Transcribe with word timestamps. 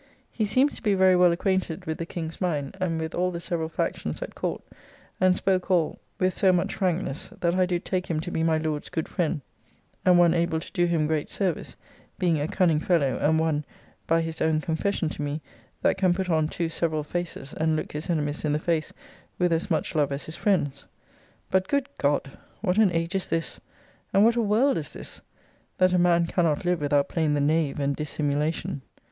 He 0.31 0.45
seems 0.45 0.73
to 0.73 0.81
be 0.81 0.95
very 0.95 1.15
well 1.15 1.31
acquainted 1.31 1.85
with 1.85 1.99
the 1.99 2.07
King's 2.07 2.41
mind, 2.41 2.75
and 2.81 2.99
with 2.99 3.13
all 3.13 3.29
the 3.29 3.39
several 3.39 3.69
factions 3.69 4.19
at 4.23 4.33
Court, 4.33 4.63
and 5.19 5.37
spoke 5.37 5.69
all 5.69 5.99
with 6.17 6.35
so 6.35 6.51
much 6.51 6.73
frankness, 6.73 7.29
that 7.39 7.53
I 7.53 7.67
do 7.67 7.77
take 7.77 8.07
him 8.07 8.19
to 8.21 8.31
be 8.31 8.41
my 8.41 8.57
Lord's 8.57 8.89
good 8.89 9.07
friend, 9.07 9.41
and 10.03 10.17
one 10.17 10.33
able 10.33 10.59
to 10.59 10.71
do 10.71 10.85
him 10.87 11.05
great 11.05 11.29
service, 11.29 11.75
being 12.17 12.41
a 12.41 12.47
cunning 12.47 12.79
fellow, 12.79 13.17
and 13.21 13.39
one 13.39 13.63
(by 14.07 14.21
his 14.21 14.41
own 14.41 14.59
confession 14.59 15.07
to 15.09 15.21
me) 15.21 15.39
that 15.83 15.99
can 15.99 16.15
put 16.15 16.31
on 16.31 16.47
two 16.47 16.67
several 16.67 17.03
faces, 17.03 17.53
and 17.53 17.75
look 17.75 17.91
his 17.91 18.09
enemies 18.09 18.43
in 18.43 18.53
the 18.53 18.57
face 18.57 18.91
with 19.37 19.53
as 19.53 19.69
much 19.69 19.93
love 19.93 20.11
as 20.11 20.25
his 20.25 20.35
friends. 20.35 20.87
But, 21.51 21.67
good 21.67 21.87
God! 21.99 22.39
what 22.61 22.79
an 22.79 22.91
age 22.91 23.13
is 23.13 23.27
this, 23.29 23.59
and 24.15 24.25
what 24.25 24.35
a 24.35 24.41
world 24.41 24.79
is 24.79 24.93
this! 24.93 25.21
that 25.77 25.93
a 25.93 25.99
man 25.99 26.25
cannot 26.25 26.65
live 26.65 26.81
without 26.81 27.07
playing 27.07 27.35
the 27.35 27.39
knave 27.39 27.79
and 27.79 27.95
dissimulation. 27.95 28.81